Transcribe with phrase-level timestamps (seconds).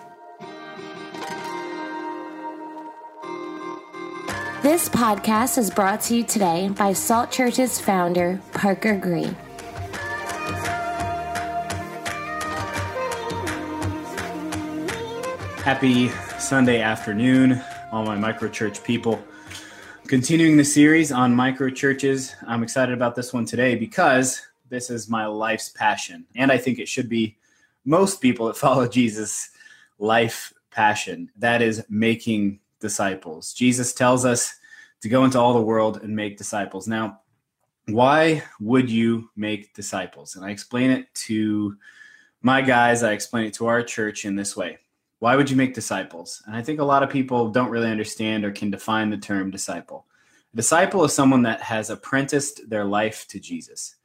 [4.62, 9.38] This podcast is brought to you today by Salt Church's founder, Parker Green.
[15.64, 17.62] Happy Sunday afternoon,
[17.92, 19.24] all my microchurch people.
[20.08, 25.28] Continuing the series on microchurches, I'm excited about this one today because this is my
[25.28, 26.26] life's passion.
[26.36, 27.38] And I think it should be
[27.86, 29.52] most people that follow Jesus'
[30.00, 31.30] life passion.
[31.38, 33.54] That is making disciples.
[33.54, 34.56] Jesus tells us
[35.02, 36.88] to go into all the world and make disciples.
[36.88, 37.20] Now,
[37.86, 40.36] why would you make disciples?
[40.36, 41.78] And I explain it to
[42.42, 44.80] my guys, I explain it to our church in this way
[45.22, 46.42] why would you make disciples?
[46.48, 49.52] And I think a lot of people don't really understand or can define the term
[49.52, 50.08] disciple.
[50.52, 53.98] A disciple is someone that has apprenticed their life to Jesus.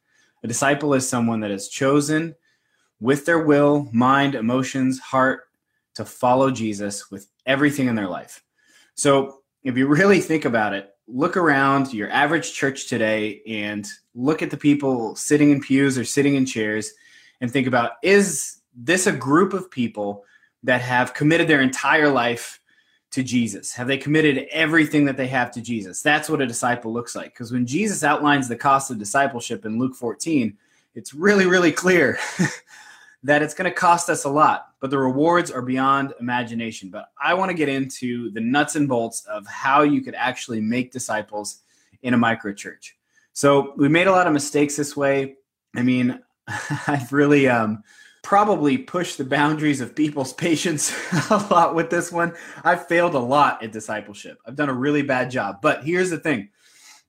[0.44, 2.34] A disciple is someone that has chosen
[3.00, 5.44] with their will, mind, emotions, heart
[5.94, 8.44] to follow Jesus with everything in their life.
[8.94, 14.42] So, if you really think about it, look around your average church today and look
[14.42, 16.92] at the people sitting in pews or sitting in chairs
[17.40, 20.22] and think about is this a group of people
[20.66, 22.60] that have committed their entire life
[23.12, 23.72] to Jesus?
[23.72, 26.02] Have they committed everything that they have to Jesus?
[26.02, 27.32] That's what a disciple looks like.
[27.32, 30.56] Because when Jesus outlines the cost of discipleship in Luke 14,
[30.94, 32.18] it's really, really clear
[33.22, 36.90] that it's going to cost us a lot, but the rewards are beyond imagination.
[36.90, 40.60] But I want to get into the nuts and bolts of how you could actually
[40.60, 41.60] make disciples
[42.02, 42.96] in a micro church.
[43.32, 45.36] So we made a lot of mistakes this way.
[45.76, 46.20] I mean,
[46.88, 47.84] I've really um,
[48.26, 50.92] probably pushed the boundaries of people's patience
[51.30, 52.34] a lot with this one.
[52.64, 54.38] I've failed a lot at discipleship.
[54.44, 55.62] I've done a really bad job.
[55.62, 56.48] But here's the thing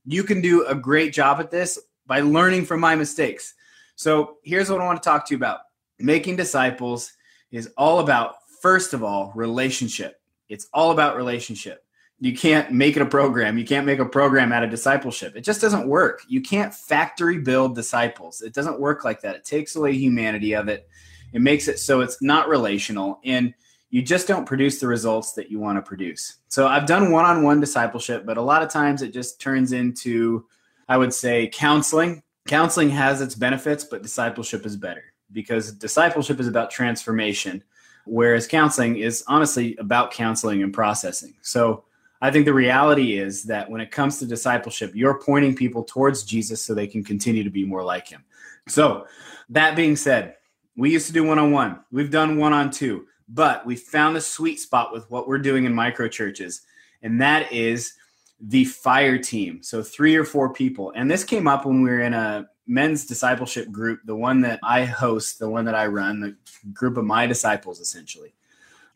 [0.06, 3.56] you can do a great job at this by learning from my mistakes.
[3.96, 5.62] So here's what I want to talk to you about
[5.98, 7.14] making disciples
[7.50, 10.22] is all about, first of all, relationship.
[10.50, 11.84] It's all about relationship.
[12.20, 13.58] You can't make it a program.
[13.58, 15.36] You can't make a program out of discipleship.
[15.36, 16.22] It just doesn't work.
[16.28, 18.42] You can't factory build disciples.
[18.42, 19.36] It doesn't work like that.
[19.36, 20.88] It takes away humanity of it
[21.34, 23.54] it makes it so it's not relational and
[23.90, 26.38] you just don't produce the results that you want to produce.
[26.50, 29.72] So I've done one on one discipleship, but a lot of times it just turns
[29.72, 30.46] into,
[30.90, 32.22] I would say, counseling.
[32.48, 37.64] Counseling has its benefits, but discipleship is better because discipleship is about transformation,
[38.06, 41.36] whereas counseling is honestly about counseling and processing.
[41.42, 41.86] So
[42.22, 46.24] I think the reality is that when it comes to discipleship, you're pointing people towards
[46.24, 48.24] Jesus so they can continue to be more like him.
[48.68, 49.06] So,
[49.50, 50.36] that being said,
[50.78, 51.80] we used to do one on one.
[51.92, 55.66] We've done one on two, but we found a sweet spot with what we're doing
[55.66, 56.62] in micro churches,
[57.02, 57.94] and that is
[58.40, 59.64] the fire team.
[59.64, 60.94] So three or four people.
[60.96, 64.60] And this came up when we were in a men's discipleship group, the one that
[64.62, 66.36] I host, the one that I run, the
[66.72, 68.34] group of my disciples essentially.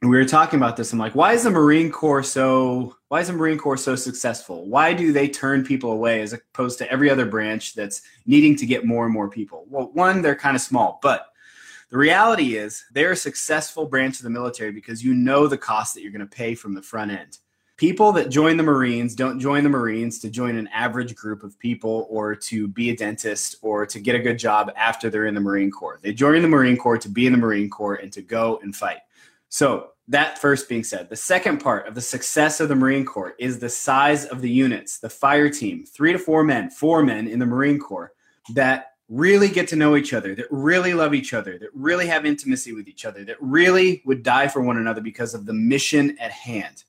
[0.02, 0.94] And we were talking about this.
[0.94, 4.68] I'm like, why is the Marine Corps so why is the Marine Corps so successful?
[4.68, 8.66] Why do they turn people away as opposed to every other branch that's needing to
[8.66, 9.66] get more and more people?
[9.70, 11.31] Well, one, they're kind of small, but
[11.92, 15.94] the reality is they're a successful branch of the military because you know the cost
[15.94, 17.38] that you're going to pay from the front end.
[17.76, 21.60] People that join the Marines don't join the Marines to join an average group of
[21.60, 25.36] people or to be a dentist or to get a good job after they're in
[25.36, 26.00] the Marine Corps.
[26.02, 28.74] They join the Marine Corps to be in the Marine Corps and to go and
[28.74, 29.00] fight.
[29.50, 33.34] So, that first being said, the second part of the success of the Marine Corps
[33.40, 37.28] is the size of the units, the fire team, three to four men, four men
[37.28, 38.12] in the Marine Corps
[38.54, 42.26] that really get to know each other, that really love each other, that really have
[42.26, 46.18] intimacy with each other, that really would die for one another because of the mission
[46.18, 46.86] at hand.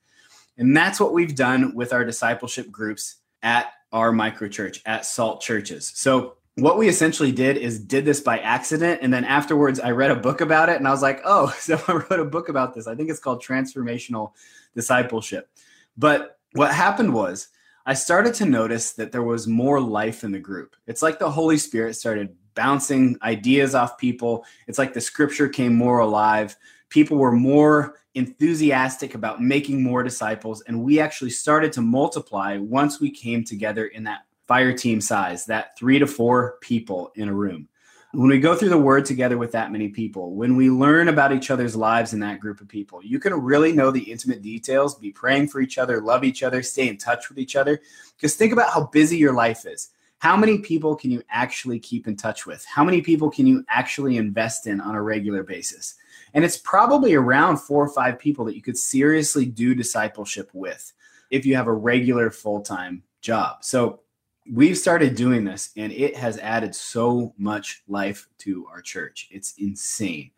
[0.56, 5.40] And that's what we've done with our discipleship groups at our micro church, at Salt
[5.40, 5.90] Churches.
[5.96, 9.00] So, what we essentially did is did this by accident.
[9.02, 12.04] And then afterwards, I read a book about it and I was like, oh, someone
[12.08, 12.86] wrote a book about this.
[12.86, 14.32] I think it's called Transformational
[14.76, 15.48] Discipleship.
[15.96, 17.48] But what happened was,
[17.84, 20.76] I started to notice that there was more life in the group.
[20.86, 24.44] It's like the Holy Spirit started bouncing ideas off people.
[24.68, 26.56] It's like the scripture came more alive.
[26.90, 30.62] People were more enthusiastic about making more disciples.
[30.62, 35.46] And we actually started to multiply once we came together in that fire team size,
[35.46, 37.68] that three to four people in a room
[38.12, 41.32] when we go through the word together with that many people, when we learn about
[41.32, 44.94] each other's lives in that group of people, you can really know the intimate details,
[44.96, 47.80] be praying for each other, love each other, stay in touch with each other.
[48.14, 49.90] Because think about how busy your life is.
[50.18, 52.64] How many people can you actually keep in touch with?
[52.66, 55.94] How many people can you actually invest in on a regular basis?
[56.34, 60.92] And it's probably around four or five people that you could seriously do discipleship with
[61.30, 63.64] if you have a regular full time job.
[63.64, 64.01] So
[64.50, 69.28] we've started doing this and it has added so much life to our church.
[69.30, 70.30] It's insane.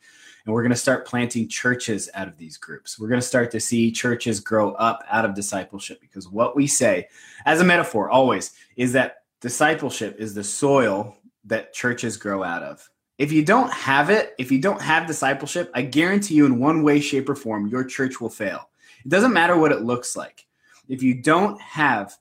[0.44, 2.98] And we're going to start planting churches out of these groups.
[2.98, 6.66] We're going to start to see churches grow up out of discipleship because what we
[6.66, 7.08] say,
[7.46, 11.16] as a metaphor, always is that discipleship is the soil
[11.46, 12.88] that churches grow out of.
[13.16, 16.82] If you don't have it, if you don't have discipleship, I guarantee you in one
[16.82, 18.68] way, shape, or form, your church will fail.
[19.04, 20.46] It doesn't matter what it looks like.
[20.88, 22.16] If you don't have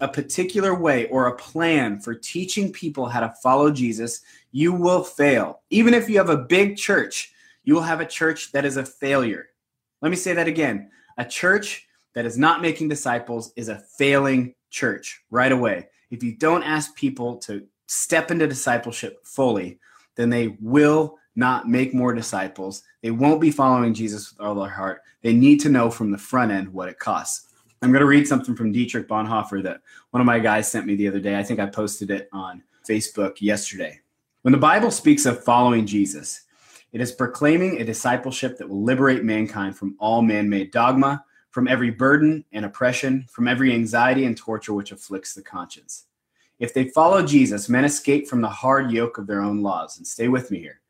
[0.00, 4.20] a particular way or a plan for teaching people how to follow Jesus,
[4.52, 5.62] you will fail.
[5.70, 7.32] Even if you have a big church,
[7.64, 9.48] you will have a church that is a failure.
[10.02, 10.90] Let me say that again.
[11.18, 15.88] A church that is not making disciples is a failing church right away.
[16.10, 19.78] If you don't ask people to step into discipleship fully,
[20.14, 22.82] then they will not make more disciples.
[23.02, 25.02] They won't be following Jesus with all their heart.
[25.22, 27.45] They need to know from the front end what it costs.
[27.82, 30.94] I'm going to read something from Dietrich Bonhoeffer that one of my guys sent me
[30.94, 31.38] the other day.
[31.38, 34.00] I think I posted it on Facebook yesterday.
[34.42, 36.42] When the Bible speaks of following Jesus,
[36.92, 41.68] it is proclaiming a discipleship that will liberate mankind from all man made dogma, from
[41.68, 46.06] every burden and oppression, from every anxiety and torture which afflicts the conscience.
[46.58, 49.98] If they follow Jesus, men escape from the hard yoke of their own laws.
[49.98, 50.80] And stay with me here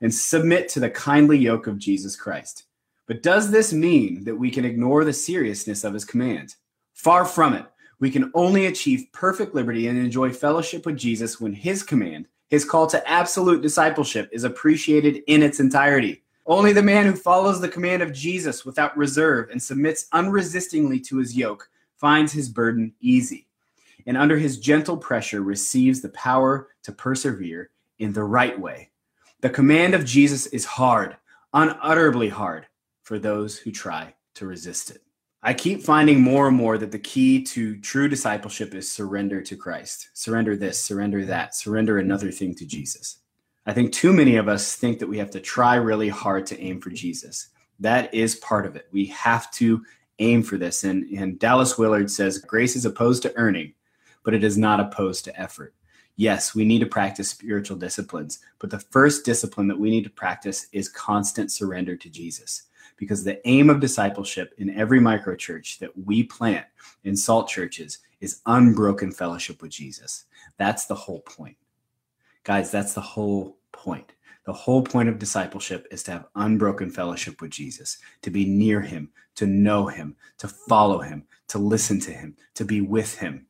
[0.00, 2.64] and submit to the kindly yoke of Jesus Christ.
[3.06, 6.56] But does this mean that we can ignore the seriousness of his command?
[6.92, 7.64] Far from it.
[8.00, 12.64] We can only achieve perfect liberty and enjoy fellowship with Jesus when his command, his
[12.64, 16.24] call to absolute discipleship, is appreciated in its entirety.
[16.46, 21.18] Only the man who follows the command of Jesus without reserve and submits unresistingly to
[21.18, 23.46] his yoke finds his burden easy,
[24.06, 28.90] and under his gentle pressure receives the power to persevere in the right way.
[29.40, 31.16] The command of Jesus is hard,
[31.54, 32.66] unutterably hard
[33.06, 35.00] for those who try to resist it.
[35.40, 39.56] I keep finding more and more that the key to true discipleship is surrender to
[39.56, 40.08] Christ.
[40.12, 43.18] Surrender this, surrender that, surrender another thing to Jesus.
[43.64, 46.60] I think too many of us think that we have to try really hard to
[46.60, 47.50] aim for Jesus.
[47.78, 48.88] That is part of it.
[48.90, 49.84] We have to
[50.18, 50.82] aim for this.
[50.82, 53.74] And, and Dallas Willard says grace is opposed to earning,
[54.24, 55.74] but it is not opposed to effort.
[56.16, 60.10] Yes, we need to practice spiritual disciplines, but the first discipline that we need to
[60.10, 62.62] practice is constant surrender to Jesus
[62.96, 66.66] because the aim of discipleship in every microchurch that we plant
[67.04, 70.24] in salt churches is unbroken fellowship with Jesus.
[70.56, 71.56] That's the whole point.
[72.44, 74.12] Guys, that's the whole point.
[74.44, 78.80] The whole point of discipleship is to have unbroken fellowship with Jesus, to be near
[78.80, 83.46] him, to know him, to follow him, to listen to him, to be with him,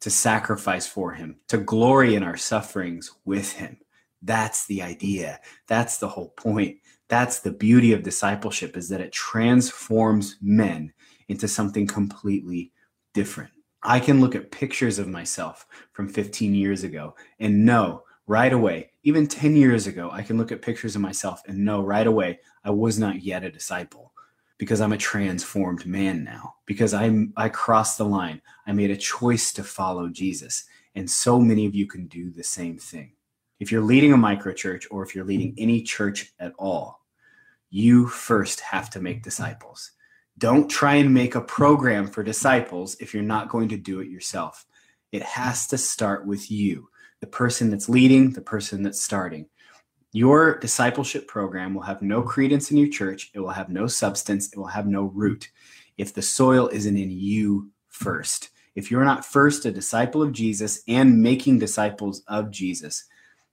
[0.00, 3.78] to sacrifice for him, to glory in our sufferings with him.
[4.22, 5.40] That's the idea.
[5.66, 6.78] That's the whole point
[7.12, 10.94] that's the beauty of discipleship is that it transforms men
[11.28, 12.72] into something completely
[13.12, 13.50] different.
[13.82, 18.92] I can look at pictures of myself from 15 years ago and know right away,
[19.02, 22.40] even 10 years ago, I can look at pictures of myself and know right away
[22.64, 24.14] I was not yet a disciple
[24.56, 28.40] because I'm a transformed man now because I'm I crossed the line.
[28.66, 30.64] I made a choice to follow Jesus.
[30.94, 33.12] And so many of you can do the same thing.
[33.62, 35.58] If you're leading a microchurch or if you're leading mm.
[35.58, 37.00] any church at all,
[37.70, 39.92] you first have to make disciples.
[40.36, 44.08] Don't try and make a program for disciples if you're not going to do it
[44.08, 44.66] yourself.
[45.12, 46.88] It has to start with you,
[47.20, 49.46] the person that's leading, the person that's starting.
[50.10, 53.30] Your discipleship program will have no credence in your church.
[53.32, 54.52] It will have no substance.
[54.52, 55.52] It will have no root
[55.96, 58.48] if the soil isn't in you first.
[58.74, 63.04] If you're not first a disciple of Jesus and making disciples of Jesus,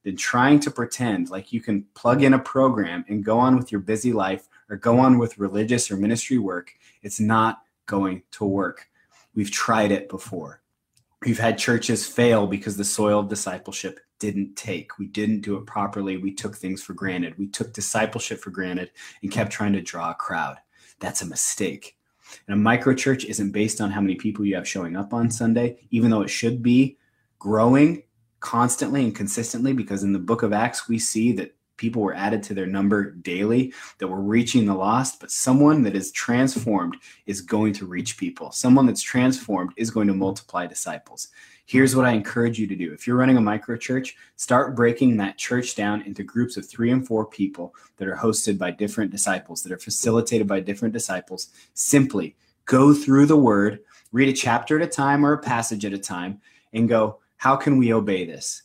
[0.03, 3.72] than trying to pretend like you can plug in a program and go on with
[3.72, 6.74] your busy life or go on with religious or ministry work.
[7.01, 8.88] It's not going to work.
[9.36, 10.62] We've tried it before.
[11.25, 14.98] We've had churches fail because the soil of discipleship didn't take.
[14.98, 16.18] We didn't do it properly.
[16.18, 17.38] We took things for granted.
[17.38, 18.91] We took discipleship for granted
[19.22, 20.58] and kept trying to draw a crowd.
[21.00, 21.98] That's a mistake.
[22.48, 25.32] And a micro church isn't based on how many people you have showing up on
[25.32, 26.98] Sunday, even though it should be
[27.38, 28.03] growing
[28.39, 32.43] constantly and consistently because in the book of Acts, we see that people were added
[32.43, 35.19] to their number daily, that were reaching the lost.
[35.19, 38.51] But someone that is transformed is going to reach people.
[38.51, 41.29] Someone that's transformed is going to multiply disciples.
[41.65, 42.93] Here's what I encourage you to do.
[42.93, 46.91] If you're running a micro church, start breaking that church down into groups of three
[46.91, 51.50] and four people that are hosted by different disciples, that are facilitated by different disciples.
[51.75, 53.79] Simply go through the word,
[54.12, 56.41] read a chapter at a time or a passage at a time,
[56.74, 58.63] and go, How can we obey this?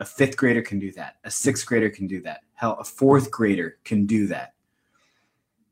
[0.00, 1.18] A fifth grader can do that.
[1.22, 2.40] A sixth grader can do that.
[2.54, 4.54] Hell, a fourth grader can do that.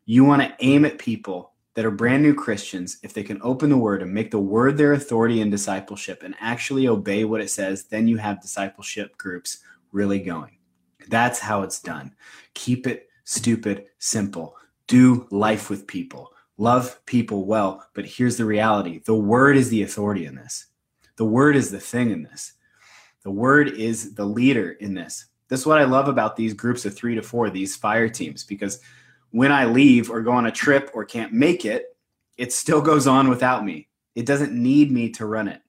[0.04, 2.98] You want to aim at people that are brand new Christians.
[3.02, 6.36] If they can open the word and make the word their authority in discipleship and
[6.38, 9.58] actually obey what it says, then you have discipleship groups
[9.90, 10.58] really going.
[11.08, 12.14] That's how it's done.
[12.54, 14.54] Keep it stupid, simple.
[14.86, 16.30] Do life with people.
[16.58, 17.84] Love people well.
[17.92, 20.66] But here's the reality the word is the authority in this,
[21.16, 22.52] the word is the thing in this.
[23.22, 25.26] The word is the leader in this.
[25.48, 28.44] This is what I love about these groups of three to four, these fire teams,
[28.44, 28.80] because
[29.30, 31.96] when I leave or go on a trip or can't make it,
[32.36, 33.88] it still goes on without me.
[34.14, 35.60] It doesn't need me to run it.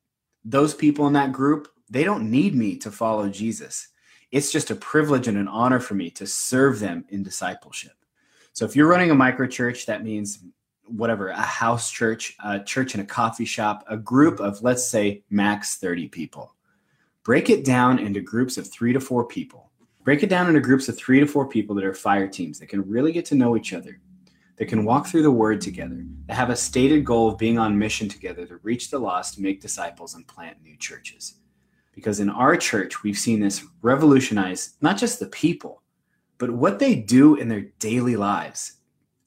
[0.46, 3.90] Those people in that group, they don't need me to follow Jesus.
[4.32, 7.94] It's just a privilege and an honor for me to serve them in discipleship.
[8.54, 10.40] So if you're running a micro church, that means
[10.90, 15.24] whatever, a house church, a church in a coffee shop, a group of, let's say,
[15.30, 16.56] max 30 people.
[17.24, 19.72] Break it down into groups of three to four people.
[20.04, 22.70] Break it down into groups of three to four people that are fire teams that
[22.70, 24.00] can really get to know each other,
[24.56, 27.78] that can walk through the word together, that have a stated goal of being on
[27.78, 31.36] mission together to reach the lost, make disciples, and plant new churches
[31.98, 35.82] because in our church, we've seen this revolutionize not just the people,
[36.38, 38.74] but what they do in their daily lives.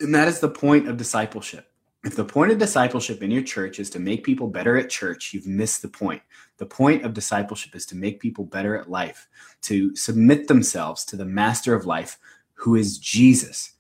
[0.01, 1.67] And that is the point of discipleship.
[2.03, 5.35] If the point of discipleship in your church is to make people better at church,
[5.35, 6.23] you've missed the point.
[6.57, 9.29] The point of discipleship is to make people better at life,
[9.63, 12.19] to submit themselves to the master of life,
[12.55, 13.73] who is Jesus.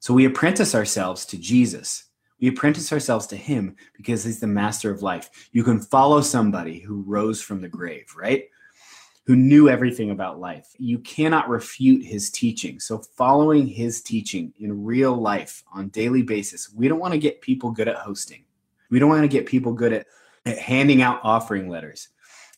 [0.00, 2.04] So we apprentice ourselves to Jesus.
[2.40, 5.30] We apprentice ourselves to him because he's the master of life.
[5.52, 8.44] You can follow somebody who rose from the grave, right?
[9.26, 10.74] Who knew everything about life.
[10.78, 12.80] You cannot refute his teaching.
[12.80, 17.40] So, following his teaching in real life on daily basis, we don't want to get
[17.40, 18.44] people good at hosting.
[18.90, 20.06] We don't want to get people good at,
[20.44, 22.08] at handing out offering letters.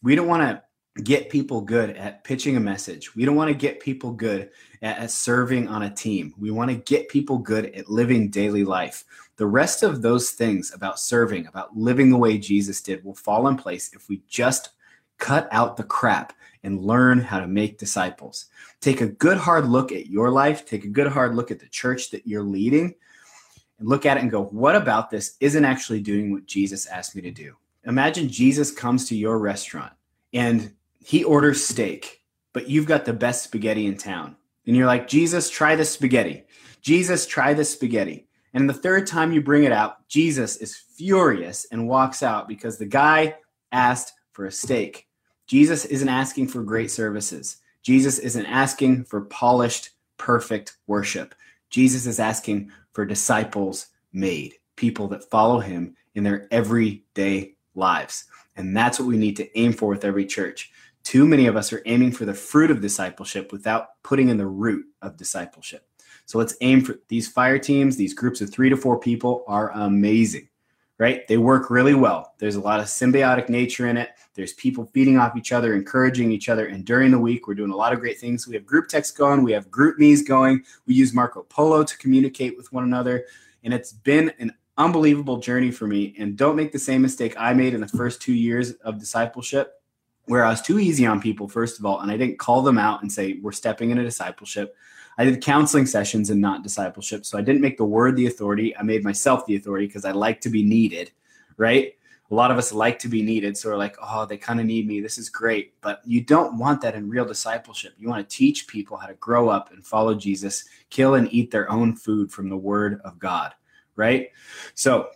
[0.02, 3.14] We don't want to get people good at pitching a message.
[3.14, 6.34] We don't want to get people good at, at, serving on a team.
[6.38, 9.04] We want to get people good at living daily life.
[9.36, 13.48] The rest of those things about serving, about living the way Jesus did, will fall
[13.48, 14.70] in place if we just
[15.18, 16.32] cut out the crap
[16.64, 18.46] and learn how to make disciples.
[18.80, 21.68] Take a good hard look at your life, take a good hard look at the
[21.68, 22.94] church that you're leading,
[23.78, 27.14] and look at it and go, what about this isn't actually doing what Jesus asked
[27.14, 27.54] me to do?
[27.84, 29.92] Imagine Jesus comes to your restaurant
[30.32, 30.72] and
[31.04, 34.36] he orders steak, but you've got the best spaghetti in town.
[34.66, 36.44] And you're like, Jesus, try the spaghetti.
[36.80, 38.26] Jesus, try the spaghetti.
[38.54, 42.78] And the third time you bring it out, Jesus is furious and walks out because
[42.78, 43.36] the guy
[43.72, 45.06] asked for a steak.
[45.46, 47.58] Jesus isn't asking for great services.
[47.82, 51.34] Jesus isn't asking for polished, perfect worship.
[51.70, 58.24] Jesus is asking for disciples made, people that follow him in their everyday lives.
[58.56, 60.70] And that's what we need to aim for with every church.
[61.02, 64.46] Too many of us are aiming for the fruit of discipleship without putting in the
[64.46, 65.86] root of discipleship.
[66.24, 69.70] So let's aim for these fire teams, these groups of three to four people are
[69.72, 70.48] amazing,
[70.98, 71.26] right?
[71.26, 72.34] They work really well.
[72.38, 74.10] There's a lot of symbiotic nature in it.
[74.34, 76.66] There's people feeding off each other, encouraging each other.
[76.66, 78.46] And during the week, we're doing a lot of great things.
[78.46, 80.62] We have group text going, we have GroupMe's going.
[80.86, 83.24] We use Marco Polo to communicate with one another.
[83.62, 86.14] And it's been an unbelievable journey for me.
[86.18, 89.80] And don't make the same mistake I made in the first two years of discipleship
[90.26, 92.78] where I was too easy on people, first of all, and I didn't call them
[92.78, 94.74] out and say, we're stepping into discipleship.
[95.18, 97.24] I did counseling sessions and not discipleship.
[97.24, 98.76] So I didn't make the word the authority.
[98.76, 101.12] I made myself the authority because I like to be needed,
[101.56, 101.94] right?
[102.30, 103.56] A lot of us like to be needed.
[103.56, 105.00] So we're like, oh, they kind of need me.
[105.00, 105.80] This is great.
[105.80, 107.94] But you don't want that in real discipleship.
[107.98, 111.50] You want to teach people how to grow up and follow Jesus, kill and eat
[111.50, 113.54] their own food from the word of God,
[113.94, 114.30] right?
[114.74, 115.10] So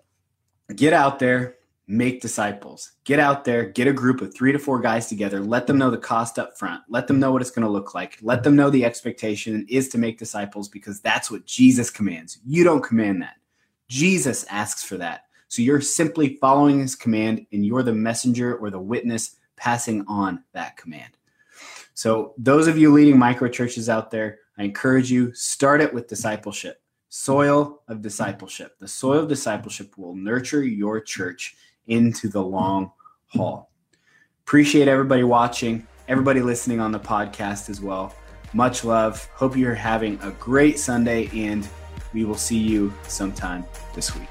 [0.77, 1.58] get out there,
[1.89, 2.93] make disciples.
[3.05, 5.91] Get out there, get a group of three to four guys together, let them know
[5.91, 8.55] the cost up front, let them know what it's going to look like, let them
[8.55, 12.39] know the expectation is to make disciples because that's what Jesus commands.
[12.47, 13.37] You don't command that.
[13.89, 15.25] Jesus asks for that.
[15.49, 20.45] So you're simply following his command and you're the messenger or the witness passing on
[20.53, 21.17] that command.
[21.95, 26.07] So, those of you leading micro churches out there, I encourage you start it with
[26.07, 26.81] discipleship.
[27.09, 28.79] Soil of discipleship.
[28.79, 31.57] The soil of discipleship will nurture your church
[31.89, 32.93] into the long
[33.27, 33.71] haul.
[34.47, 38.15] Appreciate everybody watching, everybody listening on the podcast as well.
[38.55, 39.29] Much love.
[39.35, 41.69] Hope you're having a great Sunday, and
[42.15, 43.65] we will see you sometime
[43.95, 44.29] this week.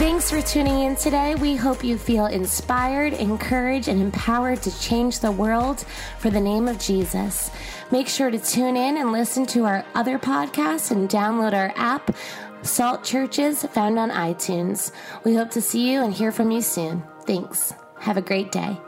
[0.00, 1.34] Thanks for tuning in today.
[1.34, 5.84] We hope you feel inspired, encouraged, and empowered to change the world
[6.18, 7.50] for the name of Jesus.
[7.90, 12.16] Make sure to tune in and listen to our other podcasts and download our app,
[12.62, 14.90] Salt Churches, found on iTunes.
[15.22, 17.02] We hope to see you and hear from you soon.
[17.26, 17.74] Thanks.
[17.98, 18.80] Have a great day.